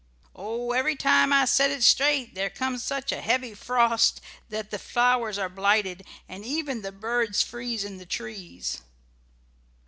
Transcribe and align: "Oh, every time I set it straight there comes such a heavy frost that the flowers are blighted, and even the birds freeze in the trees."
"Oh, 0.35 0.71
every 0.71 0.95
time 0.95 1.31
I 1.31 1.45
set 1.45 1.69
it 1.69 1.83
straight 1.83 2.33
there 2.33 2.49
comes 2.49 2.81
such 2.83 3.11
a 3.11 3.21
heavy 3.21 3.53
frost 3.53 4.19
that 4.49 4.71
the 4.71 4.79
flowers 4.79 5.37
are 5.37 5.47
blighted, 5.47 6.07
and 6.27 6.43
even 6.43 6.81
the 6.81 6.91
birds 6.91 7.43
freeze 7.43 7.83
in 7.83 7.99
the 7.99 8.07
trees." 8.07 8.81